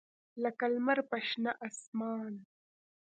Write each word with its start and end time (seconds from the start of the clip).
لکه 0.43 0.65
لمر 0.73 0.99
په 1.09 1.17
شنه 1.29 1.51
اسمان 1.67 2.33